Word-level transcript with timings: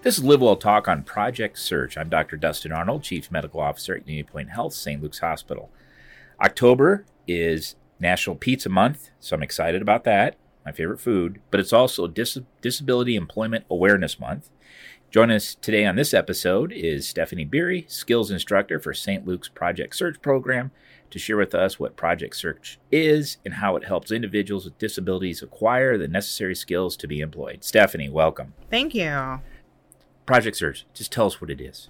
This 0.00 0.16
is 0.16 0.22
Live 0.22 0.40
Well 0.40 0.54
Talk 0.54 0.86
on 0.86 1.02
Project 1.02 1.58
Search. 1.58 1.98
I'm 1.98 2.08
Dr. 2.08 2.36
Dustin 2.36 2.70
Arnold, 2.70 3.02
Chief 3.02 3.32
Medical 3.32 3.60
Officer 3.60 3.96
at 3.96 4.06
Unity 4.06 4.28
Point 4.30 4.50
Health, 4.50 4.72
St. 4.72 5.02
Luke's 5.02 5.18
Hospital. 5.18 5.70
October 6.40 7.04
is 7.26 7.74
National 7.98 8.36
Pizza 8.36 8.68
Month, 8.68 9.10
so 9.18 9.34
I'm 9.34 9.42
excited 9.42 9.82
about 9.82 10.04
that. 10.04 10.36
My 10.64 10.70
favorite 10.70 11.00
food, 11.00 11.40
but 11.50 11.58
it's 11.58 11.72
also 11.72 12.06
Dis- 12.06 12.38
Disability 12.62 13.16
Employment 13.16 13.64
Awareness 13.68 14.20
Month. 14.20 14.50
Join 15.10 15.32
us 15.32 15.56
today 15.56 15.84
on 15.84 15.96
this 15.96 16.14
episode 16.14 16.70
is 16.70 17.08
Stephanie 17.08 17.44
Beery, 17.44 17.84
skills 17.88 18.30
instructor 18.30 18.78
for 18.78 18.94
St. 18.94 19.26
Luke's 19.26 19.48
Project 19.48 19.96
Search 19.96 20.22
program, 20.22 20.70
to 21.10 21.18
share 21.18 21.38
with 21.38 21.56
us 21.56 21.80
what 21.80 21.96
Project 21.96 22.36
Search 22.36 22.78
is 22.92 23.38
and 23.44 23.54
how 23.54 23.74
it 23.74 23.86
helps 23.86 24.12
individuals 24.12 24.64
with 24.64 24.78
disabilities 24.78 25.42
acquire 25.42 25.98
the 25.98 26.06
necessary 26.06 26.54
skills 26.54 26.96
to 26.98 27.08
be 27.08 27.20
employed. 27.20 27.64
Stephanie, 27.64 28.10
welcome. 28.10 28.54
Thank 28.70 28.94
you. 28.94 29.40
Project 30.28 30.58
Search, 30.58 30.84
just 30.92 31.10
tell 31.10 31.26
us 31.26 31.40
what 31.40 31.48
it 31.48 31.58
is. 31.58 31.88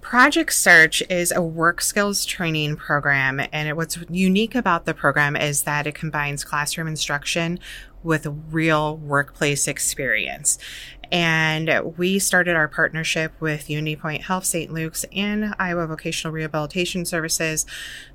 Project 0.00 0.52
Search 0.52 1.04
is 1.08 1.30
a 1.30 1.40
work 1.40 1.80
skills 1.80 2.24
training 2.24 2.74
program, 2.74 3.40
and 3.52 3.76
what's 3.76 3.96
unique 4.10 4.56
about 4.56 4.86
the 4.86 4.92
program 4.92 5.36
is 5.36 5.62
that 5.62 5.86
it 5.86 5.94
combines 5.94 6.42
classroom 6.42 6.88
instruction 6.88 7.60
with 8.02 8.26
a 8.26 8.30
real 8.30 8.96
workplace 8.96 9.68
experience. 9.68 10.58
And 11.12 11.98
we 11.98 12.18
started 12.18 12.56
our 12.56 12.68
partnership 12.68 13.32
with 13.38 13.68
Unity 13.68 13.96
Point 13.96 14.22
Health 14.22 14.46
St. 14.46 14.72
Luke's 14.72 15.04
and 15.14 15.54
Iowa 15.58 15.86
Vocational 15.86 16.32
Rehabilitation 16.32 17.04
Services 17.04 17.66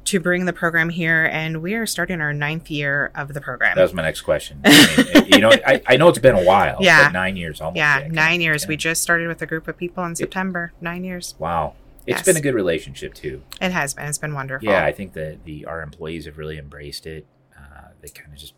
to 0.06 0.20
bring 0.20 0.46
the 0.46 0.54
program 0.54 0.90
here. 0.90 1.30
And 1.32 1.62
we 1.62 1.76
are 1.76 1.86
starting 1.86 2.22
our 2.22 2.34
ninth 2.34 2.72
year 2.72 3.12
of 3.14 3.36
the 3.36 3.40
program. 3.40 3.76
That 3.76 3.84
was 3.84 3.94
my 3.94 4.02
next 4.02 4.22
question. 4.22 4.62
I 4.66 5.22
mean, 5.22 5.26
you 5.28 5.39
know, 5.39 5.52
I, 5.52 5.80
I, 5.86 5.98
know 5.98 6.08
it's 6.08 6.17
been 6.17 6.36
a 6.36 6.44
while. 6.44 6.78
Yeah. 6.80 7.12
nine 7.14 7.38
years 7.38 7.62
almost. 7.62 7.78
Yeah, 7.78 8.00
yeah 8.00 8.08
nine 8.08 8.42
years. 8.42 8.64
Yeah. 8.64 8.70
We 8.70 8.78
just 8.78 9.04
started 9.04 9.28
with 9.28 9.44
a 9.44 9.45
group 9.45 9.67
of 9.67 9.78
people 9.78 10.04
in 10.04 10.16
September. 10.16 10.73
Nine 10.82 11.04
years. 11.04 11.36
Wow. 11.38 11.76
It's 12.08 12.20
yes. 12.20 12.26
been 12.26 12.38
a 12.38 12.42
good 12.42 12.56
relationship 12.56 13.14
too. 13.14 13.44
It 13.61 13.72
has 13.72 13.94
been. 13.94 14.06
It's 14.06 14.17
been 14.17 14.34
wonderful. 14.34 14.67
Yeah, 14.67 14.84
I 14.84 14.94
think 14.94 15.14
that 15.14 15.44
the 15.44 15.66
our 15.66 15.82
employees 15.82 16.26
have 16.26 16.38
really 16.38 16.58
embraced 16.58 17.06
it. 17.06 17.28
Uh, 17.56 17.89
they 18.02 18.08
kind 18.08 18.32
of 18.32 18.39
just 18.39 18.54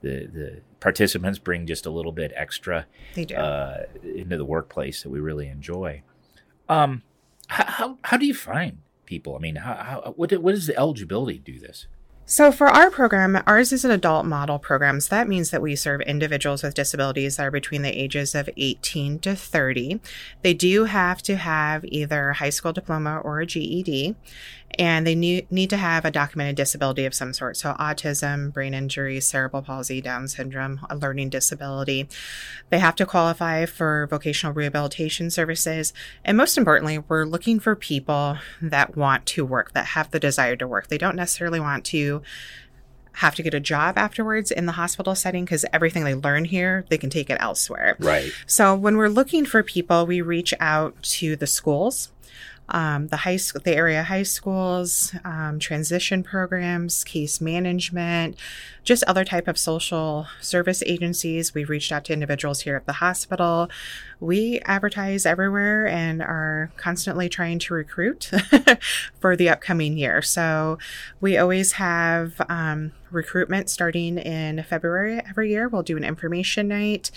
the 0.00 0.26
the 0.26 0.60
participants 0.80 1.38
bring 1.38 1.66
just 1.66 1.86
a 1.86 1.90
little 1.90 2.12
bit 2.12 2.32
extra. 2.34 2.86
Uh, 3.36 3.84
into 4.02 4.36
the 4.36 4.44
workplace 4.44 5.02
that 5.02 5.10
we 5.10 5.20
really 5.20 5.48
enjoy. 5.48 6.02
Um, 6.68 7.02
how, 7.48 7.64
how, 7.64 7.98
how 8.02 8.16
do 8.16 8.26
you 8.26 8.34
find 8.34 8.78
people? 9.04 9.34
I 9.36 9.38
mean, 9.38 9.56
how, 9.56 9.74
how 9.74 10.14
what 10.16 10.32
what 10.40 10.54
is 10.54 10.66
the 10.66 10.76
eligibility 10.76 11.38
to 11.38 11.52
do 11.52 11.58
this? 11.58 11.86
So, 12.30 12.52
for 12.52 12.68
our 12.68 12.92
program, 12.92 13.42
ours 13.44 13.72
is 13.72 13.84
an 13.84 13.90
adult 13.90 14.24
model 14.24 14.60
program. 14.60 15.00
So, 15.00 15.16
that 15.16 15.26
means 15.26 15.50
that 15.50 15.60
we 15.60 15.74
serve 15.74 16.00
individuals 16.02 16.62
with 16.62 16.74
disabilities 16.74 17.36
that 17.36 17.46
are 17.48 17.50
between 17.50 17.82
the 17.82 17.90
ages 17.90 18.36
of 18.36 18.48
18 18.56 19.18
to 19.18 19.34
30. 19.34 20.00
They 20.42 20.54
do 20.54 20.84
have 20.84 21.22
to 21.22 21.34
have 21.34 21.84
either 21.86 22.30
a 22.30 22.34
high 22.34 22.50
school 22.50 22.72
diploma 22.72 23.18
or 23.18 23.40
a 23.40 23.46
GED 23.46 24.14
and 24.78 25.06
they 25.06 25.14
need, 25.14 25.50
need 25.50 25.70
to 25.70 25.76
have 25.76 26.04
a 26.04 26.10
documented 26.10 26.56
disability 26.56 27.04
of 27.04 27.14
some 27.14 27.32
sort. 27.32 27.56
So, 27.56 27.74
autism, 27.74 28.52
brain 28.52 28.74
injury, 28.74 29.20
cerebral 29.20 29.62
palsy, 29.62 30.00
Down 30.00 30.28
syndrome, 30.28 30.80
a 30.88 30.96
learning 30.96 31.30
disability. 31.30 32.08
They 32.70 32.78
have 32.78 32.96
to 32.96 33.06
qualify 33.06 33.66
for 33.66 34.06
vocational 34.08 34.54
rehabilitation 34.54 35.30
services. 35.30 35.92
And 36.24 36.36
most 36.36 36.56
importantly, 36.56 36.98
we're 36.98 37.24
looking 37.24 37.58
for 37.58 37.74
people 37.74 38.38
that 38.62 38.96
want 38.96 39.26
to 39.26 39.44
work, 39.44 39.72
that 39.72 39.86
have 39.86 40.10
the 40.10 40.20
desire 40.20 40.56
to 40.56 40.66
work. 40.66 40.88
They 40.88 40.98
don't 40.98 41.16
necessarily 41.16 41.60
want 41.60 41.84
to 41.86 42.22
have 43.14 43.34
to 43.34 43.42
get 43.42 43.54
a 43.54 43.60
job 43.60 43.98
afterwards 43.98 44.50
in 44.50 44.66
the 44.66 44.72
hospital 44.72 45.14
setting 45.14 45.44
because 45.44 45.64
everything 45.72 46.04
they 46.04 46.14
learn 46.14 46.44
here, 46.44 46.84
they 46.88 46.98
can 46.98 47.10
take 47.10 47.28
it 47.28 47.36
elsewhere. 47.40 47.96
Right. 47.98 48.30
So 48.46 48.74
when 48.74 48.96
we're 48.96 49.08
looking 49.08 49.44
for 49.44 49.62
people, 49.62 50.06
we 50.06 50.20
reach 50.20 50.54
out 50.60 51.00
to 51.02 51.36
the 51.36 51.46
schools 51.46 52.10
um, 52.70 53.08
the 53.08 53.18
high 53.18 53.36
school, 53.36 53.60
the 53.64 53.74
area 53.74 54.02
high 54.02 54.22
schools, 54.22 55.14
um, 55.24 55.58
transition 55.58 56.22
programs, 56.22 57.04
case 57.04 57.40
management, 57.40 58.36
just 58.84 59.04
other 59.04 59.24
type 59.24 59.48
of 59.48 59.58
social 59.58 60.26
service 60.40 60.82
agencies. 60.86 61.54
We've 61.54 61.68
reached 61.68 61.92
out 61.92 62.04
to 62.06 62.12
individuals 62.12 62.62
here 62.62 62.76
at 62.76 62.86
the 62.86 62.94
hospital. 62.94 63.70
We 64.20 64.60
advertise 64.66 65.24
everywhere 65.24 65.88
and 65.88 66.20
are 66.20 66.70
constantly 66.76 67.28
trying 67.28 67.58
to 67.60 67.74
recruit 67.74 68.30
for 69.20 69.34
the 69.34 69.48
upcoming 69.48 69.96
year. 69.96 70.20
So 70.20 70.78
we 71.20 71.38
always 71.38 71.72
have 71.72 72.40
um, 72.48 72.92
recruitment 73.10 73.70
starting 73.70 74.18
in 74.18 74.62
February 74.62 75.20
every 75.28 75.50
year. 75.50 75.68
We'll 75.68 75.82
do 75.82 75.96
an 75.96 76.04
information 76.04 76.68
night 76.68 77.10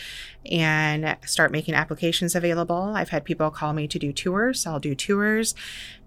and 0.50 1.18
start 1.26 1.52
making 1.52 1.76
applications 1.76 2.36
available. 2.36 2.94
I've 2.96 3.10
had 3.10 3.26
people 3.26 3.52
call 3.52 3.74
me 3.74 3.88
to 3.88 4.00
do 4.00 4.14
tours. 4.14 4.66
I'll 4.66 4.80
do 4.80 4.96
tours 4.96 5.56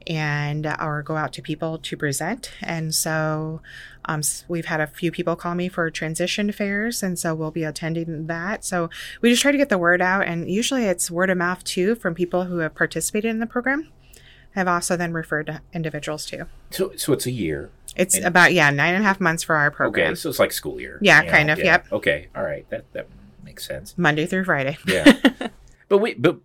and 0.07 0.67
or 0.81 1.03
go 1.03 1.17
out 1.17 1.33
to 1.35 1.43
people 1.43 1.79
to 1.79 1.97
present. 1.97 2.53
And 2.63 2.95
so 2.95 3.61
um, 4.05 4.23
we've 4.49 4.67
had 4.67 4.81
a 4.81 4.87
few 4.87 5.11
people 5.11 5.37
call 5.37 5.55
me 5.55 5.69
for 5.69 5.91
transition 5.91 6.53
fairs, 6.53 7.03
and 7.03 7.19
so 7.19 7.35
we'll 7.35 7.51
be 7.51 7.65
attending 7.65 8.27
that. 8.27 8.65
So 8.65 8.89
we 9.21 9.31
just 9.31 9.43
try 9.43 9.53
to 9.53 9.59
get 9.59 9.69
the 9.69 9.79
word 9.79 10.01
out, 10.01 10.27
and 10.27 10.51
usually 10.51 10.85
it's 10.85 11.11
word 11.11 11.31
of 11.31 11.39
mouth 11.39 11.65
too 11.65 11.95
from 11.97 12.15
people 12.15 12.45
who 12.45 12.59
have 12.59 12.75
participated 12.75 13.31
in 13.31 13.41
the 13.41 13.47
program. 13.47 13.89
I've 14.55 14.69
also 14.69 14.97
then 14.97 15.13
referred 15.13 15.47
to 15.47 15.61
individuals 15.75 16.25
too. 16.25 16.47
So, 16.71 16.93
so 16.97 17.13
it's 17.13 17.27
a 17.27 17.31
year. 17.31 17.71
It's 17.95 18.17
and, 18.17 18.25
about 18.25 18.55
yeah 18.55 18.71
nine 18.71 18.95
and 18.95 19.05
a 19.05 19.07
half 19.07 19.21
months 19.21 19.43
for 19.43 19.55
our 19.55 19.71
program. 19.71 20.09
Okay, 20.09 20.15
so 20.15 20.31
it's 20.31 20.39
like 20.39 20.53
school 20.53 20.81
year. 20.81 20.99
Yeah, 21.03 21.25
kind 21.25 21.51
of. 21.51 21.59
Yeah. 21.59 21.65
Yep. 21.65 21.93
Okay, 21.93 22.29
all 22.35 22.43
right. 22.43 22.69
That 22.71 22.91
that 22.93 23.07
makes 23.45 23.67
sense. 23.67 23.97
Monday 23.99 24.27
through 24.27 24.45
Friday. 24.45 24.79
yeah, 24.87 25.13
but 25.89 25.99
we 25.99 26.15
but 26.15 26.39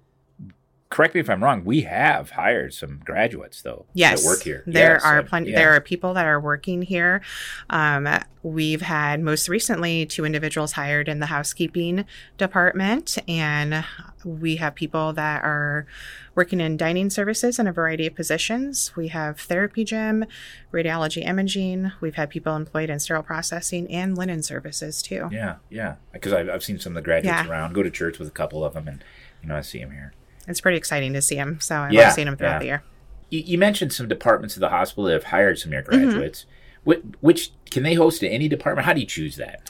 correct 0.91 1.15
me 1.15 1.21
if 1.21 1.29
I'm 1.29 1.43
wrong. 1.43 1.63
We 1.63 1.81
have 1.81 2.31
hired 2.31 2.73
some 2.73 2.99
graduates 3.03 3.61
though. 3.63 3.85
Yes, 3.93 4.21
that 4.21 4.27
work 4.27 4.43
here. 4.43 4.63
There 4.67 4.93
yes, 4.93 5.03
are 5.03 5.23
plenty. 5.23 5.51
Yeah. 5.51 5.59
There 5.59 5.73
are 5.73 5.81
people 5.81 6.13
that 6.13 6.25
are 6.25 6.39
working 6.39 6.83
here. 6.83 7.21
Um, 7.69 8.07
we've 8.43 8.81
had 8.81 9.21
most 9.21 9.47
recently 9.47 10.05
two 10.05 10.25
individuals 10.25 10.73
hired 10.73 11.07
in 11.07 11.19
the 11.19 11.27
housekeeping 11.27 12.05
department, 12.37 13.17
and 13.27 13.85
we 14.25 14.57
have 14.57 14.75
people 14.75 15.13
that 15.13 15.43
are 15.43 15.87
working 16.35 16.59
in 16.59 16.75
dining 16.75 17.09
services 17.09 17.57
in 17.57 17.67
a 17.67 17.71
variety 17.71 18.05
of 18.05 18.13
positions. 18.13 18.93
We 18.95 19.07
have 19.07 19.39
therapy 19.39 19.85
gym, 19.85 20.25
radiology 20.73 21.25
imaging. 21.25 21.93
We've 22.01 22.15
had 22.15 22.29
people 22.29 22.55
employed 22.55 22.89
in 22.89 22.99
sterile 22.99 23.23
processing 23.23 23.89
and 23.89 24.17
linen 24.17 24.43
services 24.43 25.01
too. 25.01 25.29
Yeah, 25.31 25.55
yeah. 25.69 25.95
Because 26.11 26.33
I've, 26.33 26.49
I've 26.49 26.63
seen 26.63 26.79
some 26.79 26.91
of 26.91 26.95
the 26.95 27.05
graduates 27.05 27.43
yeah. 27.45 27.49
around. 27.49 27.73
Go 27.73 27.81
to 27.81 27.89
church 27.89 28.19
with 28.19 28.27
a 28.27 28.31
couple 28.31 28.65
of 28.65 28.73
them, 28.73 28.89
and 28.89 29.03
you 29.41 29.47
know 29.47 29.55
I 29.55 29.61
see 29.61 29.79
them 29.79 29.91
here 29.91 30.13
it's 30.47 30.61
pretty 30.61 30.77
exciting 30.77 31.13
to 31.13 31.21
see 31.21 31.35
them. 31.35 31.59
So 31.59 31.75
I 31.75 31.89
yeah, 31.89 32.05
love 32.05 32.13
seeing 32.13 32.25
them 32.25 32.37
throughout 32.37 32.53
yeah. 32.53 32.59
the 32.59 32.65
year. 32.65 32.83
You, 33.29 33.39
you, 33.39 33.57
mentioned 33.57 33.93
some 33.93 34.07
departments 34.07 34.55
of 34.55 34.59
the 34.59 34.69
hospital 34.69 35.05
that 35.05 35.13
have 35.13 35.23
hired 35.25 35.59
some 35.59 35.69
of 35.69 35.73
your 35.73 35.83
mm-hmm. 35.83 36.09
graduates. 36.09 36.41
Mm-hmm. 36.41 36.49
Which, 36.83 37.01
which 37.19 37.51
can 37.69 37.83
they 37.83 37.93
host 37.93 38.23
in 38.23 38.31
any 38.31 38.47
department? 38.47 38.85
How 38.85 38.93
do 38.93 39.01
you 39.01 39.05
choose 39.05 39.35
that? 39.35 39.69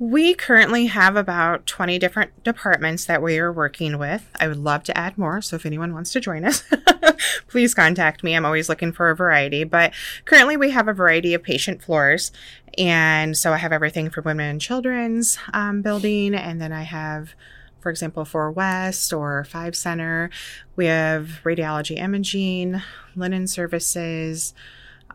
We 0.00 0.32
currently 0.32 0.86
have 0.86 1.14
about 1.14 1.66
20 1.66 1.98
different 1.98 2.42
departments 2.42 3.04
that 3.04 3.20
we 3.20 3.38
are 3.38 3.52
working 3.52 3.98
with. 3.98 4.30
I 4.36 4.48
would 4.48 4.56
love 4.56 4.82
to 4.84 4.96
add 4.96 5.18
more. 5.18 5.42
So 5.42 5.56
if 5.56 5.66
anyone 5.66 5.92
wants 5.92 6.10
to 6.14 6.20
join 6.20 6.46
us, 6.46 6.64
please 7.48 7.74
contact 7.74 8.24
me. 8.24 8.34
I'm 8.34 8.46
always 8.46 8.70
looking 8.70 8.92
for 8.92 9.10
a 9.10 9.14
variety, 9.14 9.62
but 9.62 9.92
currently 10.24 10.56
we 10.56 10.70
have 10.70 10.88
a 10.88 10.94
variety 10.94 11.34
of 11.34 11.42
patient 11.42 11.82
floors. 11.82 12.32
And 12.78 13.36
so 13.36 13.52
I 13.52 13.58
have 13.58 13.72
everything 13.72 14.08
from 14.08 14.24
women 14.24 14.48
and 14.48 14.60
children's 14.60 15.36
um, 15.52 15.82
building. 15.82 16.34
And 16.34 16.62
then 16.62 16.72
I 16.72 16.84
have 16.84 17.34
for 17.80 17.90
example, 17.90 18.24
for 18.24 18.50
West 18.50 19.12
or 19.12 19.44
Five 19.44 19.74
Center, 19.74 20.30
we 20.76 20.86
have 20.86 21.40
radiology 21.44 21.98
imaging, 21.98 22.80
linen 23.16 23.46
services. 23.46 24.54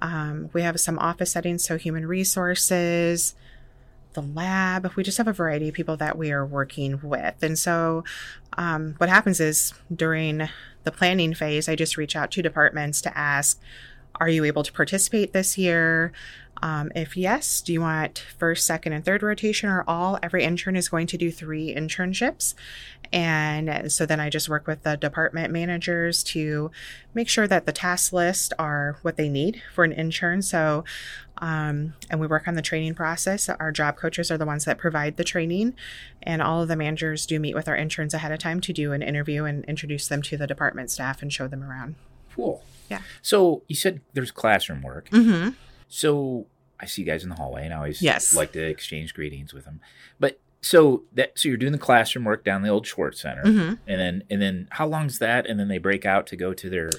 Um, 0.02 0.50
we 0.54 0.62
have 0.62 0.80
some 0.80 1.00
office 1.00 1.32
settings, 1.32 1.64
so 1.64 1.78
human 1.78 2.06
resources, 2.08 3.36
the 4.14 4.22
lab. 4.22 4.92
We 4.96 5.04
just 5.04 5.18
have 5.18 5.28
a 5.28 5.34
variety 5.34 5.70
of 5.70 5.76
people 5.76 5.98
that 5.98 6.18
we 6.18 6.32
are 6.32 6.46
working 6.46 7.00
with. 7.02 7.42
And 7.42 7.58
so, 7.58 8.04
um, 8.58 8.96
what 8.98 9.10
happens 9.10 9.40
is 9.40 9.74
during 9.94 10.50
the 10.84 10.92
planning 10.92 11.34
phase, 11.34 11.70
I 11.70 11.76
just 11.76 11.98
reach 11.98 12.16
out 12.16 12.32
to 12.32 12.42
departments 12.42 13.02
to 13.02 13.18
ask, 13.18 13.60
are 14.20 14.30
you 14.30 14.46
able 14.46 14.64
to 14.64 14.72
participate 14.72 15.34
this 15.34 15.58
year? 15.58 16.12
Um, 16.62 16.92
if 16.96 17.18
yes, 17.18 17.62
do 17.62 17.74
you 17.74 17.82
want 17.82 18.20
first, 18.38 18.66
second, 18.66 18.94
and 18.94 19.04
third 19.04 19.22
rotation 19.24 19.70
or 19.70 19.84
all? 19.88 20.18
Every 20.24 20.44
intern 20.44 20.76
is 20.76 20.90
going 20.90 21.08
to 21.08 21.18
do 21.18 21.32
three 21.32 21.74
internships. 21.76 22.54
And 23.14 23.92
so 23.92 24.06
then 24.06 24.20
I 24.20 24.30
just 24.30 24.50
work 24.50 24.68
with 24.68 24.84
the 24.84 24.98
department 24.98 25.54
managers 25.54 26.24
to 26.26 26.72
make 27.14 27.30
sure 27.30 27.48
that 27.48 27.66
the 27.66 27.72
task 27.72 28.12
list 28.12 28.52
are 28.58 28.98
what 29.04 29.16
they 29.16 29.30
need 29.30 29.62
for 29.74 29.84
an 29.84 29.92
intern. 29.92 30.42
So, 30.42 30.84
um, 31.38 31.94
and 32.10 32.20
we 32.20 32.28
work 32.28 32.48
on 32.48 32.56
the 32.56 32.62
training 32.62 32.96
process. 32.96 33.48
Our 33.48 33.72
job 33.72 33.98
coaches 33.98 34.32
are 34.32 34.38
the 34.38 34.46
ones 34.46 34.66
that 34.66 34.78
provide 34.78 35.18
the 35.18 35.24
training, 35.24 35.76
and 36.24 36.42
all 36.42 36.62
of 36.62 36.68
the 36.68 36.76
managers 36.76 37.26
do 37.26 37.40
meet 37.40 37.56
with 37.56 37.68
our 37.68 37.76
interns 37.76 38.14
ahead 38.14 38.32
of 38.32 38.40
time 38.40 38.60
to 38.62 38.74
do 38.74 38.92
an 38.94 39.02
interview 39.02 39.44
and 39.44 39.66
introduce 39.66 40.08
them 40.08 40.22
to 40.24 40.38
the 40.38 40.48
department 40.48 40.90
staff 40.90 41.22
and 41.22 41.32
show 41.32 41.48
them 41.48 41.64
around. 41.64 41.96
Cool. 42.34 42.64
Yeah. 42.90 43.02
So 43.22 43.64
you 43.68 43.76
said 43.76 44.02
there's 44.14 44.32
classroom 44.32 44.82
work. 44.82 45.10
Mm-hmm. 45.10 45.50
So 45.88 46.48
I 46.80 46.86
see 46.86 47.02
you 47.02 47.06
guys 47.06 47.24
in 47.24 47.30
the 47.30 47.36
hallway, 47.36 47.66
and 47.66 47.74
I 47.74 47.78
always 47.78 48.02
yes. 48.02 48.34
like 48.36 48.52
to 48.54 48.64
exchange 48.64 49.14
greetings 49.14 49.54
with 49.54 49.66
them. 49.66 49.82
But 50.20 50.40
so 50.66 51.04
that 51.14 51.38
so 51.38 51.48
you're 51.48 51.58
doing 51.58 51.72
the 51.74 51.78
classroom 51.78 52.26
work 52.26 52.44
down 52.44 52.64
the 52.64 52.70
old 52.70 52.88
Schwartz 52.88 53.22
Center, 53.22 53.44
Mhm. 53.44 53.78
and 53.88 54.00
then 54.02 54.24
and 54.32 54.42
then 54.42 54.68
how 54.72 54.88
long's 54.88 55.20
that? 55.20 55.46
And 55.46 55.60
then 55.60 55.68
they 55.68 55.78
break 55.78 56.06
out 56.06 56.26
to 56.28 56.36
go 56.36 56.54
to 56.54 56.70
their 56.70 56.90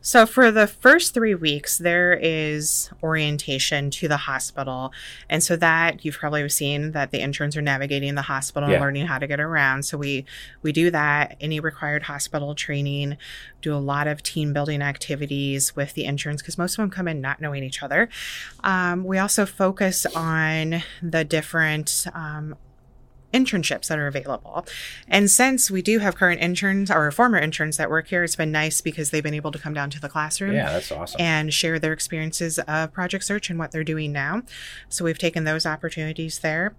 So 0.00 0.24
for 0.26 0.52
the 0.52 0.68
first 0.68 1.12
three 1.12 1.34
weeks, 1.34 1.76
there 1.78 2.16
is 2.22 2.88
orientation 3.02 3.90
to 3.90 4.06
the 4.06 4.16
hospital, 4.18 4.92
and 5.28 5.42
so 5.42 5.56
that 5.56 6.04
you've 6.04 6.16
probably 6.16 6.48
seen 6.48 6.92
that 6.92 7.10
the 7.10 7.20
interns 7.20 7.56
are 7.56 7.60
navigating 7.62 8.14
the 8.14 8.22
hospital 8.22 8.68
Yeah. 8.68 8.76
and 8.76 8.84
learning 8.84 9.06
how 9.06 9.18
to 9.18 9.26
get 9.26 9.40
around. 9.40 9.82
So 9.82 9.98
we 9.98 10.24
we 10.62 10.70
do 10.70 10.92
that. 10.92 11.36
Any 11.40 11.58
required 11.58 12.04
hospital 12.04 12.54
training, 12.54 13.16
do 13.60 13.74
a 13.74 13.82
lot 13.92 14.06
of 14.06 14.22
team 14.22 14.52
building 14.52 14.80
activities 14.80 15.74
with 15.74 15.94
the 15.94 16.04
interns 16.04 16.40
because 16.40 16.56
most 16.56 16.74
of 16.74 16.76
them 16.76 16.90
come 16.90 17.08
in 17.08 17.20
not 17.20 17.40
knowing 17.40 17.64
each 17.64 17.82
other. 17.82 18.08
Um, 18.62 19.02
we 19.02 19.18
also 19.18 19.44
focus 19.44 20.06
on 20.14 20.84
the 21.02 21.24
different. 21.24 22.06
Um, 22.14 22.54
internships 23.32 23.88
that 23.88 23.98
are 23.98 24.06
available. 24.06 24.66
And 25.06 25.30
since 25.30 25.70
we 25.70 25.82
do 25.82 25.98
have 25.98 26.16
current 26.16 26.40
interns 26.40 26.90
or 26.90 27.10
former 27.10 27.38
interns 27.38 27.76
that 27.76 27.90
work 27.90 28.08
here, 28.08 28.24
it's 28.24 28.36
been 28.36 28.52
nice 28.52 28.80
because 28.80 29.10
they've 29.10 29.22
been 29.22 29.34
able 29.34 29.52
to 29.52 29.58
come 29.58 29.74
down 29.74 29.90
to 29.90 30.00
the 30.00 30.08
classroom 30.08 30.54
yeah, 30.54 30.72
that's 30.72 30.90
awesome. 30.90 31.20
and 31.20 31.52
share 31.52 31.78
their 31.78 31.92
experiences 31.92 32.58
of 32.60 32.92
Project 32.92 33.24
Search 33.24 33.50
and 33.50 33.58
what 33.58 33.70
they're 33.70 33.84
doing 33.84 34.12
now. 34.12 34.42
So 34.88 35.04
we've 35.04 35.18
taken 35.18 35.44
those 35.44 35.66
opportunities 35.66 36.38
there. 36.38 36.74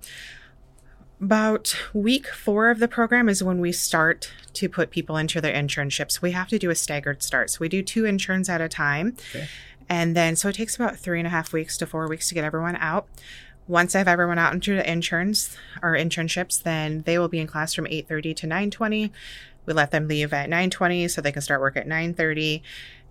About 1.21 1.75
week 1.93 2.27
four 2.27 2.69
of 2.69 2.79
the 2.79 2.87
program 2.87 3.27
is 3.27 3.43
when 3.43 3.59
we 3.59 3.73
start 3.73 4.31
to 4.53 4.69
put 4.69 4.89
people 4.89 5.17
into 5.17 5.41
their 5.41 5.53
internships. 5.53 6.21
We 6.21 6.31
have 6.31 6.47
to 6.47 6.57
do 6.57 6.69
a 6.69 6.75
staggered 6.75 7.21
start. 7.21 7.49
So 7.49 7.57
we 7.59 7.67
do 7.67 7.83
two 7.83 8.05
interns 8.05 8.47
at 8.47 8.61
a 8.61 8.69
time. 8.69 9.17
Okay. 9.35 9.47
And 9.89 10.15
then, 10.15 10.35
so 10.35 10.49
it 10.49 10.55
takes 10.55 10.75
about 10.75 10.95
three 10.95 11.19
and 11.19 11.27
a 11.27 11.31
half 11.31 11.51
weeks 11.51 11.77
to 11.79 11.85
four 11.87 12.07
weeks 12.07 12.29
to 12.29 12.35
get 12.35 12.43
everyone 12.43 12.77
out. 12.77 13.07
Once 13.69 13.93
I 13.95 13.99
have 13.99 14.07
everyone 14.07 14.39
out 14.39 14.51
into 14.53 14.75
the 14.75 14.89
interns 14.89 15.55
or 15.83 15.93
internships, 15.93 16.61
then 16.63 17.03
they 17.03 17.19
will 17.19 17.27
be 17.27 17.39
in 17.39 17.45
class 17.47 17.73
from 17.75 17.85
8.30 17.85 18.35
to 18.37 18.47
9.20. 18.47 19.11
We 19.67 19.73
let 19.73 19.91
them 19.91 20.07
leave 20.07 20.33
at 20.33 20.49
9.20 20.49 21.09
so 21.09 21.21
they 21.21 21.31
can 21.31 21.43
start 21.43 21.61
work 21.61 21.77
at 21.77 21.87
9.30. 21.87 22.61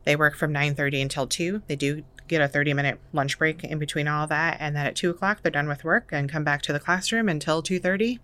They 0.03 0.17
work 0.17 0.35
from 0.37 0.53
9.30 0.53 1.01
until 1.03 1.27
2. 1.29 1.63
They 1.69 1.77
do 1.77 2.03
get 2.27 2.41
a 2.43 2.49
30 2.49 2.75
minute 2.75 2.99
lunch 3.13 3.39
break 3.39 3.63
in 3.63 3.79
between 3.79 4.09
all 4.09 4.27
that. 4.27 4.57
And 4.59 4.75
then 4.75 4.85
at 4.85 4.97
2 4.97 5.11
o'clock, 5.11 5.43
they're 5.43 5.53
done 5.53 5.69
with 5.69 5.85
work 5.85 6.09
and 6.11 6.29
come 6.29 6.43
back 6.43 6.63
to 6.63 6.73
the 6.73 6.81
classroom 6.81 7.29
until 7.29 7.63
2.30. 7.63 8.19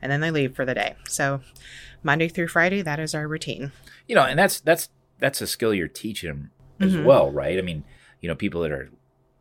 And 0.00 0.10
then 0.10 0.20
they 0.20 0.30
leave 0.30 0.56
for 0.56 0.64
the 0.64 0.74
day. 0.74 0.94
So 1.06 1.42
Monday 2.02 2.28
through 2.28 2.48
Friday, 2.48 2.80
that 2.82 2.98
is 2.98 3.14
our 3.14 3.28
routine. 3.28 3.72
you 4.08 4.14
know, 4.14 4.24
and 4.24 4.38
that's 4.38 4.60
that's 4.60 4.88
that's 5.18 5.40
a 5.42 5.46
skill 5.46 5.72
you're 5.74 5.88
teaching 5.88 6.28
them 6.28 6.50
as 6.80 6.94
Mhm. 6.94 7.04
well, 7.04 7.30
right? 7.30 7.58
I 7.58 7.62
mean, 7.62 7.84
you 8.20 8.28
know, 8.28 8.34
people 8.34 8.62
that 8.62 8.72
are 8.72 8.90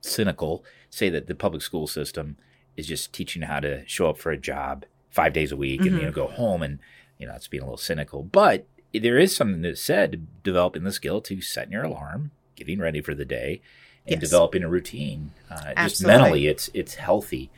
cynical 0.03 0.63
say 0.89 1.09
that 1.09 1.27
the 1.27 1.35
public 1.35 1.61
school 1.61 1.87
system 1.87 2.37
is 2.75 2.87
just 2.87 3.13
teaching 3.13 3.43
how 3.43 3.59
to 3.59 3.87
show 3.87 4.09
up 4.09 4.17
for 4.17 4.31
a 4.31 4.37
job 4.37 4.85
five 5.09 5.33
days 5.33 5.51
a 5.51 5.57
week 5.57 5.85
and 5.85 5.95
you 5.95 6.01
Mhm. 6.01 6.05
know 6.07 6.11
go 6.11 6.27
home 6.27 6.61
and 6.63 6.79
you 7.17 7.27
know 7.27 7.33
it's 7.35 7.47
being 7.47 7.61
a 7.63 7.65
little 7.65 7.77
cynical, 7.77 8.23
but 8.23 8.65
there 8.93 9.17
is 9.17 9.35
something 9.35 9.61
that's 9.61 9.81
said 9.81 10.27
developing 10.43 10.83
the 10.83 10.91
skill 10.91 11.19
to 11.21 11.41
setting 11.41 11.71
your 11.73 11.83
alarm, 11.83 12.31
getting 12.55 12.79
ready 12.79 13.01
for 13.01 13.15
the 13.15 13.25
day, 13.25 13.61
and 14.05 14.11
Yes. 14.11 14.19
developing 14.19 14.63
a 14.63 14.69
routine. 14.69 15.31
Uh, 15.49 15.73
just 15.75 16.03
mentally, 16.03 16.47
it's 16.47 16.69
it's 16.73 16.95
healthy. 16.95 17.49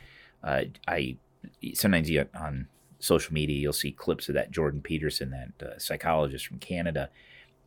Uh, 0.42 0.64
I 0.86 1.16
sometimes 1.74 2.08
you, 2.08 2.26
on 2.34 2.68
social 2.98 3.34
media 3.34 3.58
you'll 3.58 3.72
see 3.72 3.92
clips 3.92 4.28
of 4.28 4.34
that 4.34 4.50
Jordan 4.50 4.80
Peterson, 4.80 5.30
that 5.30 5.66
uh, 5.66 5.78
psychologist 5.78 6.46
from 6.46 6.58
Canada, 6.58 7.10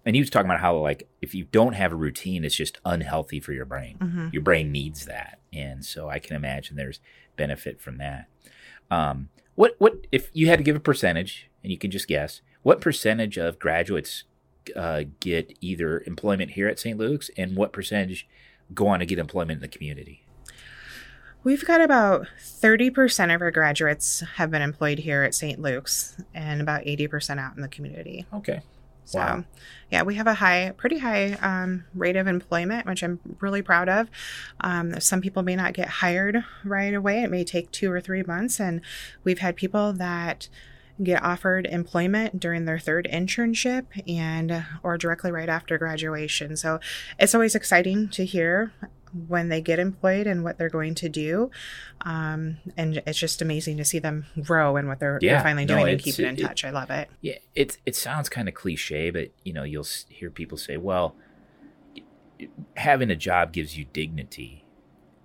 and 0.06 0.16
he 0.16 0.22
was 0.22 0.30
talking 0.30 0.50
about 0.50 0.62
how 0.62 0.78
like 0.78 1.07
if 1.22 1.34
you 1.36 1.46
don't 1.51 1.74
have 1.74 1.92
a 1.92 1.96
routine, 1.96 2.44
it's 2.44 2.56
just 2.56 2.80
unhealthy 2.86 3.40
for 3.40 3.54
your 3.54 3.66
brain. 3.66 3.98
Mhm. 4.00 4.34
Your 4.34 4.42
brain 4.42 4.72
needs 4.72 5.06
that, 5.06 5.40
and 5.54 5.84
so 5.86 6.10
I 6.10 6.19
can 6.19 6.36
imagine 6.36 6.75
there's 6.75 7.00
benefit 7.36 7.80
from 7.81 7.98
that. 7.98 8.28
Um, 8.92 9.30
what 9.56 9.75
what 9.80 10.07
if 10.12 10.30
you 10.34 10.48
had 10.48 10.57
to 10.57 10.63
give 10.63 10.75
a 10.75 10.80
percentage, 10.80 11.50
and 11.63 11.72
you 11.72 11.78
can 11.78 11.92
just 11.92 12.07
guess 12.07 12.42
what 12.63 12.81
percentage 12.81 13.38
of 13.38 13.60
graduates 13.60 14.24
uh, 14.75 15.04
get 15.19 15.57
either 15.62 16.04
employment 16.06 16.51
here 16.51 16.68
at 16.68 16.80
St. 16.80 16.98
Luke's, 16.98 17.30
and 17.38 17.56
what 17.56 17.74
percentage 17.74 18.28
go 18.74 18.88
on 18.88 19.00
to 19.00 19.06
get 19.06 19.18
employment 19.19 19.57
in 19.57 19.62
the 19.62 19.68
community? 19.68 20.24
We've 21.44 21.66
got 21.66 21.80
about 21.80 22.28
30% 22.38 23.34
of 23.34 23.42
our 23.42 23.50
graduates 23.50 24.19
have 24.36 24.51
been 24.51 24.62
employed 24.62 25.00
here 25.00 25.24
at 25.24 25.34
St. 25.34 25.60
Luke's 25.60 26.18
and 26.34 26.62
about 26.62 26.84
80% 26.84 27.40
out 27.40 27.56
in 27.56 27.62
the 27.62 27.69
community. 27.69 28.25
Okay, 28.34 28.60
So, 29.10 29.20
Wow. 29.20 29.44
yeah, 29.92 30.04
we 30.04 30.16
have 30.16 30.28
a 30.28 30.36
high, 30.36 30.72
pretty 30.78 31.00
high 31.00 31.34
um, 31.42 31.86
rate 31.96 32.16
of 32.16 32.28
employment, 32.28 32.86
which 32.86 33.04
I'm 33.04 33.20
really 33.40 33.64
proud 33.64 33.90
of. 33.90 34.08
Um, 34.62 35.00
some 35.00 35.20
people 35.20 35.42
may 35.42 35.56
not 35.56 35.74
get 35.74 35.88
hired 35.88 36.44
right 36.64 36.94
away. 36.94 37.24
It 37.24 37.32
may 37.32 37.44
take 37.44 37.72
two 37.72 37.92
or 37.92 38.00
three 38.00 38.22
months. 38.22 38.60
And 38.60 38.82
we've 39.24 39.40
had 39.40 39.56
people 39.56 39.94
that 39.94 40.48
get 41.02 41.24
offered 41.24 41.66
employment 41.66 42.40
during 42.40 42.66
their 42.66 42.78
third 42.78 43.08
internship 43.12 43.86
and 44.08 44.66
or 44.84 44.98
directly 44.98 45.32
right 45.32 45.50
after 45.50 45.78
graduation. 45.78 46.56
So 46.58 46.80
it's 47.18 47.34
always 47.34 47.56
exciting 47.56 48.10
to 48.10 48.26
hear 48.26 48.74
when 49.28 49.50
they 49.50 49.62
get 49.62 49.80
employed 49.80 50.28
and 50.28 50.44
what 50.44 50.58
they're 50.58 50.70
going 50.70 50.96
to 50.96 51.10
do. 51.10 51.50
Um, 52.02 52.58
and 52.78 53.02
it's 53.08 53.18
just 53.20 53.42
amazing 53.42 53.78
to 53.78 53.86
see 53.86 54.00
them 54.00 54.26
grow 54.42 54.78
and 54.78 54.88
what 54.88 55.00
they're, 55.00 55.20
Yeah, 55.22 55.34
they're 55.36 55.44
finally 55.44 55.66
no, 55.66 55.76
doing 55.76 55.88
and 55.94 56.00
it's- 56.00 56.04
keeping 56.16 56.30
in 56.30 56.38
it- 56.38 56.42
touch. 56.48 56.64
I 56.64 56.70
love 56.70 56.90
it. 56.90 57.10
Yeah, 57.22 57.36
it 57.56 57.78
it 57.86 57.96
sounds 57.96 58.30
kind 58.30 58.48
of 58.48 58.54
cliche, 58.54 59.10
but 59.10 59.30
you 59.44 59.54
know, 59.54 59.64
you'll 59.64 59.88
hear 60.10 60.30
people 60.30 60.58
say, 60.58 60.78
"Well, 60.78 61.16
having 62.76 63.10
a 63.12 63.16
job 63.16 63.52
gives 63.52 63.78
you 63.78 63.86
dignity, 63.92 64.66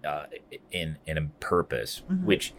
uh, 0.04 0.26
and 0.72 0.96
and 1.06 1.18
a 1.18 1.22
purpose," 1.40 2.02
Mhm. 2.10 2.24
which 2.24 2.54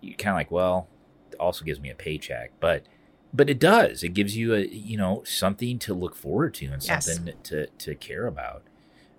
you 0.00 0.14
kind 0.14 0.34
of 0.34 0.38
like. 0.38 0.50
Well, 0.50 0.88
it 1.32 1.36
also 1.40 1.64
gives 1.64 1.80
me 1.80 1.90
a 1.90 1.94
paycheck, 1.94 2.52
but 2.60 2.84
but 3.32 3.50
it 3.50 3.58
does. 3.58 4.02
It 4.04 4.10
gives 4.10 4.36
you 4.36 4.54
a 4.54 4.60
you 4.66 4.96
know 4.96 5.22
something 5.24 5.78
to 5.80 5.94
look 5.94 6.14
forward 6.14 6.54
to 6.54 6.66
and 6.66 6.82
Yes. 6.86 7.06
something 7.06 7.34
to 7.44 7.66
to 7.66 7.94
care 7.94 8.26
about. 8.26 8.64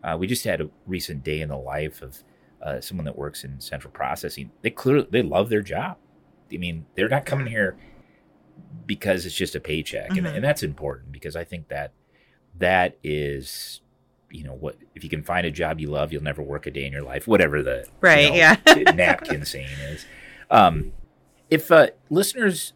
Uh, 0.06 0.16
we 0.18 0.28
just 0.28 0.44
had 0.46 0.62
a 0.62 0.70
recent 0.86 1.24
day 1.24 1.42
in 1.42 1.50
the 1.50 1.58
life 1.58 2.02
of 2.04 2.24
uh, 2.62 2.80
someone 2.80 3.06
that 3.06 3.18
works 3.18 3.44
in 3.44 3.60
central 3.60 3.92
processing. 3.92 4.52
They 4.62 4.70
clearly 4.70 5.08
they 5.10 5.22
love 5.24 5.50
their 5.50 5.62
job. 5.62 5.98
I 6.54 6.58
mean, 6.58 6.86
they're 6.96 7.10
not 7.10 7.26
coming 7.26 7.48
here 7.48 7.76
because 8.86 9.26
it's 9.26 9.36
just 9.36 9.56
a 9.56 9.60
paycheck, 9.60 10.10
and, 10.12 10.26
Mhm. 10.28 10.36
and 10.36 10.44
that's 10.44 10.62
important 10.64 11.12
because 11.12 11.36
I 11.36 11.44
think 11.44 11.70
that 11.70 11.92
that 12.58 12.98
is, 13.04 13.82
you 14.30 14.44
know, 14.44 14.54
what 14.54 14.78
if 14.94 15.04
you 15.04 15.10
can 15.10 15.24
find 15.24 15.46
a 15.48 15.52
job 15.52 15.80
you 15.80 15.90
love, 15.90 16.14
you'll 16.14 16.24
never 16.24 16.42
work 16.44 16.68
a 16.68 16.72
day 16.72 16.86
in 16.86 16.94
your 16.94 17.02
life. 17.02 17.28
Whatever 17.28 17.64
the 17.64 17.86
you 17.88 17.92
Right, 18.02 18.30
know, 18.30 18.36
yeah. 18.76 18.92
napkin 18.94 19.44
saying 19.46 19.70
is. 19.90 20.06
Um, 20.52 20.94
if 21.50 21.72
uh, 21.72 21.88
listeners 22.10 22.74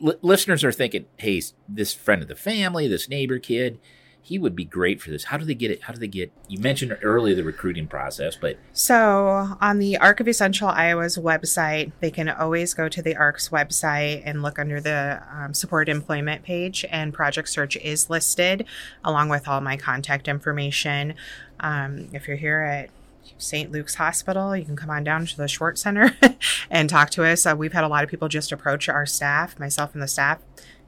li- 0.00 0.16
listeners 0.22 0.64
are 0.64 0.72
thinking, 0.72 1.06
"Hey, 1.18 1.42
this 1.68 1.92
friend 1.92 2.22
of 2.22 2.28
the 2.28 2.36
family, 2.36 2.88
this 2.88 3.08
neighbor 3.08 3.38
kid, 3.38 3.78
he 4.24 4.38
would 4.38 4.56
be 4.56 4.64
great 4.64 5.00
for 5.00 5.10
this." 5.10 5.24
How 5.24 5.36
do 5.36 5.44
they 5.44 5.54
get 5.54 5.70
it? 5.70 5.82
How 5.82 5.92
do 5.92 6.00
they 6.00 6.08
get? 6.08 6.32
You 6.48 6.58
mentioned 6.58 6.96
earlier 7.02 7.34
the 7.34 7.44
recruiting 7.44 7.86
process, 7.86 8.36
but 8.36 8.58
So, 8.72 9.56
on 9.60 9.78
the 9.78 9.96
Arc 9.98 10.20
of 10.20 10.26
East 10.28 10.38
Central 10.38 10.70
Iowa's 10.70 11.16
website, 11.16 11.92
they 12.00 12.10
can 12.10 12.28
always 12.28 12.74
go 12.74 12.88
to 12.88 13.02
the 13.02 13.16
ARC's 13.16 13.50
website 13.50 14.22
and 14.24 14.42
look 14.42 14.58
under 14.58 14.80
the 14.80 15.22
um, 15.32 15.54
support 15.54 15.88
employment 15.88 16.42
page, 16.42 16.84
and 16.90 17.14
Project 17.14 17.48
Search 17.48 17.76
is 17.76 18.10
listed 18.10 18.64
along 19.04 19.28
with 19.28 19.46
all 19.46 19.60
my 19.60 19.76
contact 19.76 20.26
information. 20.26 21.14
Um, 21.60 22.08
if 22.12 22.26
you're 22.26 22.36
here 22.36 22.60
at 22.62 22.90
St. 23.38 23.70
Luke's 23.70 23.96
Hospital, 23.96 24.56
you 24.56 24.64
can 24.64 24.76
come 24.76 24.90
on 24.90 25.04
down 25.04 25.26
to 25.26 25.36
the 25.36 25.48
Schwartz 25.48 25.82
Center 25.82 26.16
and 26.70 26.88
talk 26.88 27.10
to 27.10 27.24
us. 27.24 27.46
Uh, 27.46 27.54
we've 27.56 27.72
had 27.72 27.84
a 27.84 27.88
lot 27.88 28.04
of 28.04 28.10
people 28.10 28.28
just 28.28 28.52
approach 28.52 28.88
our 28.88 29.06
staff, 29.06 29.58
myself 29.58 29.94
and 29.94 30.02
the 30.02 30.08
staff, 30.08 30.40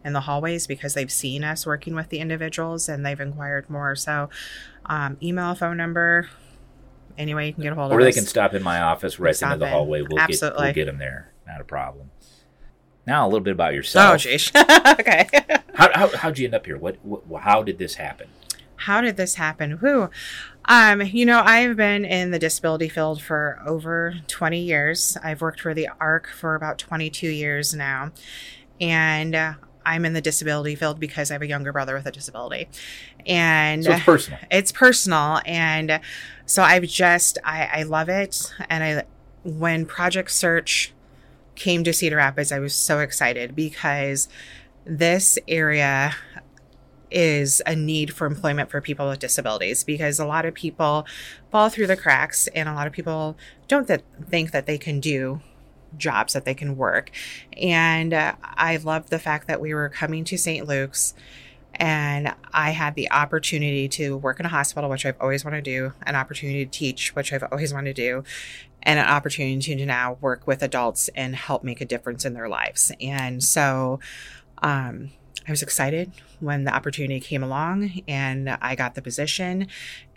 in 0.06 0.12
the 0.12 0.20
hallways 0.20 0.66
because 0.68 0.94
they've 0.94 1.10
seen 1.10 1.42
us 1.42 1.66
working 1.66 1.94
with 1.96 2.08
the 2.10 2.20
individuals 2.20 2.88
and 2.88 3.04
they've 3.04 3.20
inquired 3.20 3.68
more. 3.68 3.96
So, 3.96 4.30
um, 4.86 5.16
email, 5.20 5.54
phone 5.56 5.76
number, 5.76 6.28
anyway, 7.18 7.48
you 7.48 7.52
can 7.52 7.64
get 7.64 7.72
a 7.72 7.74
hold 7.74 7.90
or 7.92 7.96
of 7.96 8.00
us. 8.00 8.02
Or 8.02 8.12
they 8.12 8.12
can 8.12 8.26
stop 8.26 8.54
in 8.54 8.62
my 8.62 8.80
office 8.80 9.18
right 9.18 9.40
into 9.42 9.56
the 9.56 9.68
hallway. 9.68 10.02
We'll 10.02 10.24
get 10.26 10.40
we'll 10.40 10.72
get 10.72 10.84
them 10.86 10.98
there. 10.98 11.32
Not 11.46 11.60
a 11.60 11.64
problem. 11.64 12.10
Now 13.04 13.26
a 13.26 13.28
little 13.28 13.40
bit 13.40 13.52
about 13.52 13.72
Oh, 13.72 13.74
yourself. 13.74 14.22
geez. 14.22 14.50
okay. 14.56 15.28
how, 15.74 15.90
how 15.92 16.08
how'd 16.16 16.38
you 16.38 16.46
end 16.46 16.54
up 16.54 16.66
here? 16.66 16.78
What, 16.78 17.04
what 17.04 17.42
how 17.42 17.62
did 17.64 17.78
this 17.78 17.96
happen? 17.96 18.28
How 18.76 19.00
did 19.00 19.16
this 19.16 19.34
happen? 19.34 19.72
Who? 19.72 20.08
Um, 20.66 21.00
you 21.02 21.26
know, 21.26 21.40
I've 21.44 21.76
been 21.76 22.04
in 22.04 22.30
the 22.30 22.38
disability 22.38 22.88
field 22.88 23.22
for 23.22 23.60
over 23.66 24.14
20 24.28 24.60
years. 24.60 25.16
I've 25.22 25.40
worked 25.40 25.60
for 25.60 25.74
the 25.74 25.88
ARC 26.00 26.28
for 26.28 26.54
about 26.54 26.78
22 26.78 27.28
years 27.28 27.74
now. 27.74 28.12
And 28.80 29.34
uh, 29.34 29.54
I'm 29.86 30.04
in 30.04 30.12
the 30.12 30.20
disability 30.20 30.74
field 30.74 31.00
because 31.00 31.30
I 31.30 31.34
have 31.34 31.42
a 31.42 31.46
younger 31.46 31.72
brother 31.72 31.94
with 31.94 32.04
a 32.06 32.12
disability. 32.12 32.68
And 33.24 33.84
So 33.84 33.92
it's 33.92 34.04
personal. 34.04 34.38
it's 34.50 34.72
personal 34.72 35.40
and 35.46 36.00
so 36.44 36.62
i've 36.62 36.84
just 36.84 37.38
i 37.44 37.68
i 37.72 37.82
love 37.82 38.08
it 38.08 38.52
and 38.68 38.84
i 38.84 39.02
when 39.42 39.84
project 39.86 40.30
search 40.30 40.92
came 41.56 41.82
to 41.84 41.92
cedar 41.92 42.16
rapids 42.16 42.52
i 42.52 42.58
was 42.60 42.74
so 42.74 43.00
excited 43.00 43.56
because 43.56 44.28
this 44.84 45.38
area 45.48 46.14
is 47.10 47.62
a 47.66 47.74
need 47.74 48.12
for 48.12 48.26
employment 48.26 48.70
for 48.70 48.80
people 48.80 49.08
with 49.08 49.18
disabilities 49.18 49.82
because 49.84 50.18
a 50.18 50.26
lot 50.26 50.44
of 50.44 50.54
people 50.54 51.06
fall 51.50 51.68
through 51.68 51.86
the 51.86 51.96
cracks 51.96 52.46
and 52.48 52.68
a 52.68 52.74
lot 52.74 52.86
of 52.86 52.92
people 52.92 53.36
don't 53.68 53.86
th- 53.86 54.02
think 54.28 54.50
that 54.50 54.66
they 54.66 54.76
can 54.78 55.00
do 55.00 55.40
jobs 55.96 56.32
that 56.32 56.44
they 56.44 56.54
can 56.54 56.76
work. 56.76 57.10
And 57.60 58.12
uh, 58.12 58.34
I 58.42 58.76
love 58.76 59.10
the 59.10 59.18
fact 59.18 59.46
that 59.48 59.60
we 59.60 59.74
were 59.74 59.88
coming 59.88 60.24
to 60.24 60.38
St. 60.38 60.66
Luke's 60.66 61.14
and 61.78 62.34
I 62.52 62.70
had 62.70 62.94
the 62.94 63.10
opportunity 63.10 63.88
to 63.88 64.16
work 64.16 64.40
in 64.40 64.46
a 64.46 64.48
hospital, 64.48 64.88
which 64.88 65.04
I've 65.04 65.20
always 65.20 65.44
wanted 65.44 65.64
to 65.64 65.70
do, 65.70 65.92
an 66.04 66.16
opportunity 66.16 66.64
to 66.64 66.70
teach, 66.70 67.14
which 67.14 67.32
I've 67.32 67.44
always 67.50 67.72
wanted 67.72 67.96
to 67.96 68.02
do, 68.02 68.24
and 68.82 68.98
an 68.98 69.06
opportunity 69.06 69.76
to 69.76 69.86
now 69.86 70.16
work 70.20 70.46
with 70.46 70.62
adults 70.62 71.08
and 71.14 71.36
help 71.36 71.64
make 71.64 71.80
a 71.80 71.84
difference 71.84 72.24
in 72.24 72.34
their 72.34 72.48
lives. 72.48 72.92
And 73.00 73.42
so 73.42 74.00
um, 74.62 75.10
I 75.46 75.50
was 75.50 75.62
excited 75.62 76.12
when 76.40 76.64
the 76.64 76.74
opportunity 76.74 77.20
came 77.20 77.42
along 77.42 78.00
and 78.08 78.50
I 78.60 78.74
got 78.74 78.94
the 78.94 79.02
position, 79.02 79.68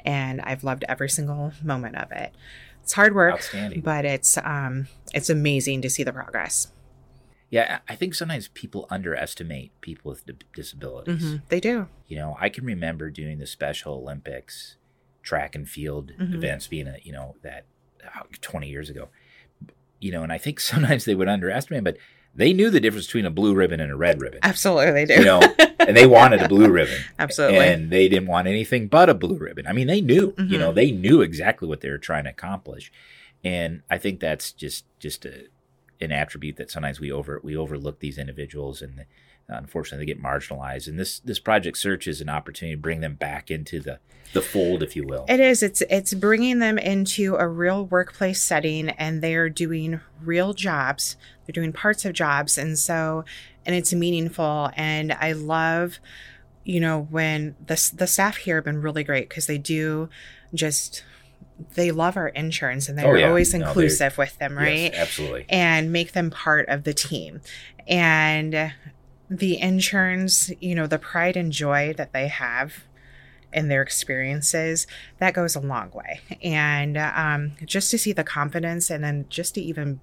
and 0.06 0.40
I've 0.42 0.64
loved 0.64 0.86
every 0.88 1.10
single 1.10 1.52
moment 1.62 1.98
of 1.98 2.12
it. 2.12 2.34
It's 2.84 2.94
hard 2.94 3.14
work, 3.14 3.42
but 3.84 4.06
it's 4.06 4.38
um, 4.38 4.88
it's 5.14 5.30
amazing 5.30 5.82
to 5.84 5.90
see 5.90 6.04
the 6.04 6.14
progress. 6.14 6.72
Yeah, 7.50 7.80
I 7.88 7.96
think 7.96 8.14
sometimes 8.14 8.48
people 8.50 8.86
underestimate 8.92 9.80
people 9.82 10.12
with 10.12 10.24
disabilities. 10.54 11.24
Mm-hmm. 11.24 11.36
They 11.50 11.60
do. 11.60 11.88
You 12.08 12.18
know, 12.18 12.38
I 12.40 12.50
can 12.50 12.64
remember 12.64 13.10
doing 13.10 13.40
the 13.40 13.48
Special 13.48 13.96
Olympics 13.96 14.76
track 15.24 15.56
and 15.56 15.68
field 15.68 16.12
mm-hmm. 16.20 16.36
events 16.36 16.68
being 16.68 16.88
a, 16.88 16.98
you 17.02 17.12
know, 17.12 17.36
that 17.42 17.66
uh, 18.06 18.24
20 18.42 18.70
years 18.70 18.90
ago. 18.90 19.10
You 20.00 20.12
know, 20.12 20.24
and 20.24 20.32
I 20.32 20.38
think 20.38 20.60
sometimes 20.60 21.06
they 21.06 21.16
would 21.16 21.28
underestimate, 21.28 21.84
but 21.84 21.98
they 22.36 22.54
knew 22.54 22.70
the 22.70 22.80
difference 22.80 23.08
between 23.08 23.26
a 23.26 23.32
blue 23.32 23.54
ribbon 23.54 23.80
and 23.80 23.92
a 23.92 23.96
red 23.96 24.22
ribbon. 24.22 24.40
Absolutely, 24.44 24.92
they 24.92 25.06
do. 25.06 25.14
You 25.16 25.26
know, 25.26 25.42
and 25.80 25.96
they 25.96 26.08
wanted 26.08 26.42
a 26.42 26.48
blue 26.48 26.70
ribbon. 26.72 27.00
Absolutely. 27.18 27.60
And 27.60 27.90
they 27.90 28.08
didn't 28.08 28.28
want 28.28 28.48
anything 28.48 28.88
but 28.88 29.10
a 29.10 29.14
blue 29.14 29.38
ribbon. 29.38 29.68
I 29.68 29.74
mean, 29.74 29.88
they 29.88 30.02
knew, 30.02 30.32
mm-hmm. 30.32 30.52
you 30.52 30.58
know, 30.58 30.72
they 30.72 30.92
knew 30.92 31.22
exactly 31.22 31.68
what 31.68 31.82
they 31.82 31.90
were 31.90 31.98
trying 31.98 32.26
to 32.26 32.30
accomplish. 32.30 32.92
And 33.44 33.82
I 33.90 33.98
think 33.98 34.20
that's 34.20 34.52
just 34.52 34.86
just 35.00 35.26
a 35.26 35.48
an 36.02 36.12
attribute 36.12 36.58
that 36.58 36.72
sometimes 36.72 37.00
we 37.00 37.12
over 37.12 37.40
we 37.44 37.56
overlook 37.56 38.00
these 38.00 38.18
individuals 38.18 38.82
and 38.82 39.06
Uh, 39.50 39.56
unfortunately 39.56 40.06
they 40.06 40.14
get 40.14 40.22
marginalized 40.22 40.88
and 40.88 41.00
this 41.00 41.20
this 41.20 41.40
project 41.40 41.78
search 41.78 42.08
is 42.08 42.22
an 42.22 42.30
opportunity 42.30 42.76
to 42.76 42.82
bring 42.82 43.02
them 43.02 43.16
back 43.16 43.50
into 43.50 43.80
the 43.80 44.00
the 44.34 44.42
fold 44.42 44.84
if 44.84 44.96
you 44.96 45.04
will 45.04 45.26
it 45.28 45.40
is 45.40 45.64
it's 45.64 45.82
it's 45.90 46.14
bringing 46.14 46.60
them 46.60 46.78
into 46.78 47.36
a 47.36 47.48
real 47.48 47.86
workplace 47.86 48.42
setting 48.42 48.90
and 48.90 49.24
they're 49.24 49.50
doing 49.50 50.00
real 50.22 50.54
jobs 50.54 51.18
they're 51.46 51.54
doing 51.54 51.74
parts 51.74 52.06
of 52.06 52.14
jobs 52.14 52.58
and 52.58 52.78
so 52.78 53.26
and 53.66 53.76
it's 53.76 53.94
meaningful 53.94 54.70
and 54.76 55.14
i 55.14 55.32
love 55.32 56.00
you 56.64 56.80
know 56.80 57.08
when 57.10 57.56
the 57.66 57.92
the 57.96 58.06
staff 58.06 58.38
here 58.38 58.58
have 58.58 58.66
been 58.66 58.82
really 58.82 59.04
great 59.04 59.30
because 59.30 59.48
they 59.48 59.58
do 59.58 60.10
just 60.54 61.04
they 61.74 61.92
love 61.92 62.18
our 62.18 62.30
interns 62.30 62.88
and 62.88 62.98
they're 62.98 63.08
oh, 63.08 63.16
yeah. 63.16 63.28
always 63.28 63.54
inclusive 63.54 64.18
no, 64.18 64.22
with 64.22 64.38
them, 64.38 64.58
right? 64.58 64.92
Yes, 64.94 64.96
absolutely. 64.96 65.46
And 65.50 65.92
make 65.92 66.14
them 66.14 66.30
part 66.30 66.70
of 66.70 66.84
the 66.84 66.94
team. 66.94 67.42
And 67.88 68.72
the 69.30 69.56
interns, 69.56 70.52
you 70.60 70.76
know, 70.76 70.88
the 70.88 71.00
pride 71.00 71.38
and 71.38 71.52
joy 71.52 71.94
that 71.98 72.14
they 72.14 72.28
have 72.28 72.86
in 73.52 73.68
their 73.68 73.82
experiences, 73.82 74.88
that 75.20 75.34
goes 75.34 75.56
a 75.56 75.60
long 75.60 75.92
way. 75.92 76.22
And 76.44 76.98
um, 76.98 77.54
just 77.66 77.92
to 77.92 77.98
see 77.98 78.12
the 78.12 78.24
confidence 78.24 78.90
and 78.90 79.04
then 79.04 79.26
just 79.30 79.56
to 79.56 79.62
even 79.62 80.02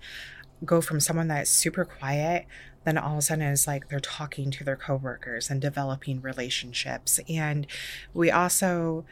go 0.64 0.80
from 0.80 1.00
someone 1.00 1.28
that's 1.28 1.50
super 1.50 1.85
quiet 1.85 2.47
then 2.87 2.97
all 2.97 3.14
of 3.14 3.18
a 3.18 3.23
sudden 3.23 3.45
is 3.45 3.66
like 3.66 3.88
they're 3.88 3.99
talking 3.99 4.50
to 4.52 4.64
their 4.64 4.76
coworkers 4.76 5.50
and 5.50 5.61
developing 5.61 6.23
relationships. 6.23 7.18
And 7.28 7.66
we 8.14 8.30
also 8.30 9.04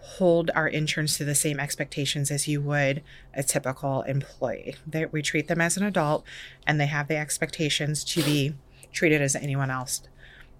hold 0.00 0.50
our 0.54 0.68
interns 0.68 1.16
to 1.16 1.24
the 1.24 1.34
same 1.34 1.58
expectations 1.58 2.30
as 2.30 2.46
you 2.46 2.60
would 2.60 3.02
a 3.34 3.42
typical 3.42 4.02
employee. 4.02 4.76
They, 4.86 5.06
we 5.06 5.22
treat 5.22 5.48
them 5.48 5.62
as 5.62 5.78
an 5.78 5.82
adult 5.82 6.24
and 6.66 6.78
they 6.78 6.86
have 6.86 7.08
the 7.08 7.16
expectations 7.16 8.04
to 8.04 8.22
be 8.22 8.54
treated 8.96 9.22
as 9.22 9.36
anyone 9.36 9.70
else 9.70 10.02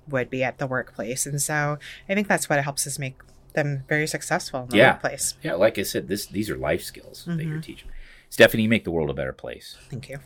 would 0.08 0.30
be 0.30 0.44
at 0.44 0.58
the 0.58 0.66
workplace. 0.66 1.26
And 1.26 1.42
so 1.42 1.78
I 2.08 2.14
think 2.14 2.28
that's 2.28 2.48
what 2.48 2.62
helps 2.62 2.86
us 2.86 2.98
make 2.98 3.16
them 3.54 3.84
very 3.88 4.06
successful 4.06 4.62
in 4.64 4.68
the 4.68 4.76
yeah. 4.76 4.92
workplace. 4.92 5.34
Yeah, 5.42 5.54
like 5.54 5.78
I 5.78 5.82
said, 5.82 6.06
this 6.06 6.26
these 6.26 6.48
are 6.48 6.56
life 6.56 6.82
skills 6.82 7.22
mm-hmm. 7.22 7.38
that 7.38 7.44
you're 7.44 7.52
mm-hmm. 7.54 7.60
teaching. 7.62 7.88
Stephanie, 8.28 8.64
you 8.64 8.68
make 8.68 8.84
the 8.84 8.90
world 8.90 9.10
a 9.10 9.14
better 9.14 9.32
place. 9.32 9.76
Thank 9.90 10.08
you. 10.08 10.18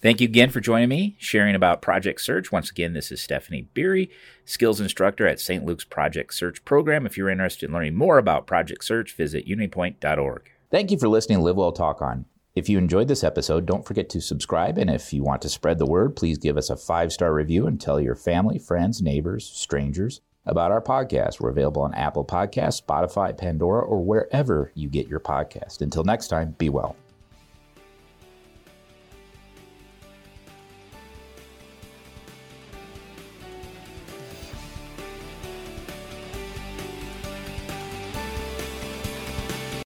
Thank 0.00 0.20
you 0.20 0.26
again 0.26 0.50
for 0.50 0.60
joining 0.60 0.88
me, 0.88 1.14
sharing 1.18 1.54
about 1.54 1.80
Project 1.80 2.20
Search. 2.20 2.50
Once 2.50 2.70
again, 2.70 2.92
this 2.92 3.12
is 3.12 3.20
Stephanie 3.20 3.68
Beery, 3.72 4.10
skills 4.44 4.80
instructor 4.80 5.28
at 5.28 5.38
St. 5.38 5.64
Luke's 5.64 5.84
Project 5.84 6.34
Search 6.34 6.64
program. 6.64 7.06
If 7.06 7.16
you're 7.16 7.30
interested 7.30 7.68
in 7.68 7.72
learning 7.72 7.94
more 7.94 8.18
about 8.18 8.48
Project 8.48 8.82
Search, 8.82 9.14
visit 9.14 9.46
unitypoint.org. 9.46 10.50
Thank 10.72 10.90
you 10.90 10.98
for 10.98 11.06
listening 11.06 11.38
to 11.38 11.44
Live 11.44 11.56
Well 11.56 11.70
Talk 11.70 12.02
On. 12.02 12.24
If 12.54 12.68
you 12.68 12.76
enjoyed 12.76 13.08
this 13.08 13.24
episode, 13.24 13.64
don't 13.64 13.86
forget 13.86 14.10
to 14.10 14.20
subscribe. 14.20 14.76
And 14.76 14.90
if 14.90 15.12
you 15.14 15.22
want 15.22 15.40
to 15.42 15.48
spread 15.48 15.78
the 15.78 15.86
word, 15.86 16.16
please 16.16 16.36
give 16.36 16.58
us 16.58 16.68
a 16.68 16.76
five 16.76 17.10
star 17.10 17.32
review 17.32 17.66
and 17.66 17.80
tell 17.80 17.98
your 17.98 18.14
family, 18.14 18.58
friends, 18.58 19.00
neighbors, 19.00 19.46
strangers 19.46 20.20
about 20.44 20.70
our 20.70 20.82
podcast. 20.82 21.40
We're 21.40 21.50
available 21.50 21.82
on 21.82 21.94
Apple 21.94 22.26
Podcasts, 22.26 22.82
Spotify, 22.82 23.36
Pandora, 23.36 23.82
or 23.82 24.04
wherever 24.04 24.70
you 24.74 24.90
get 24.90 25.08
your 25.08 25.20
podcast. 25.20 25.80
Until 25.80 26.04
next 26.04 26.28
time, 26.28 26.54
be 26.58 26.68
well. 26.68 26.94